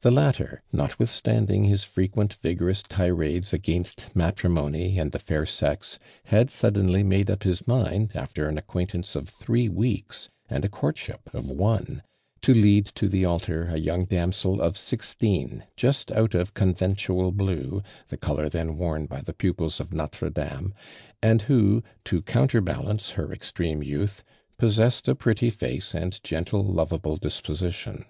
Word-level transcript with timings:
The 0.00 0.10
latter, 0.10 0.62
notwithstanding 0.72 1.64
his 1.64 1.82
freqtient 1.84 2.32
vigorous 2.32 2.82
tirades 2.82 3.52
against 3.52 4.08
matrimony 4.16 4.98
and 4.98 5.12
the 5.12 5.18
fair 5.18 5.44
sex, 5.44 5.98
had 6.24 6.48
suddenly 6.48 7.04
madc^iAip 7.04 7.42
his 7.42 7.68
mind, 7.68 8.12
after 8.14 8.48
an 8.48 8.56
ac 8.56 8.64
<iuaintance 8.70 9.14
of 9.14 9.28
three 9.28 9.68
weeks, 9.68 10.30
and 10.48 10.64
a 10.64 10.70
courtship 10.70 11.28
of 11.34 11.50
one, 11.50 12.02
to 12.40 12.54
lead 12.54 12.86
to 12.94 13.10
the 13.10 13.26
altar 13.26 13.68
a 13.70 13.76
young 13.78 14.06
damsel 14.06 14.58
of 14.58 14.74
sixteen, 14.74 15.64
just 15.76 16.10
out 16.12 16.32
of 16.34 16.54
conventual 16.54 17.30
blue, 17.30 17.82
the 18.08 18.16
color 18.16 18.48
then 18.48 18.78
worn 18.78 19.04
by 19.04 19.20
the 19.20 19.34
pupils 19.34 19.80
of 19.80 19.92
Notre 19.92 20.30
Dame, 20.30 20.72
and 21.22 21.42
who, 21.42 21.84
to 22.06 22.22
counterbalance 22.22 23.10
her 23.10 23.30
ex 23.30 23.52
treme 23.52 23.84
youth, 23.84 24.24
possessed 24.56 25.08
a 25.08 25.14
pretty 25.14 25.50
face 25.50 25.94
and 25.94 26.24
gentle, 26.24 26.64
lovable 26.64 27.16
disposition. 27.18 28.06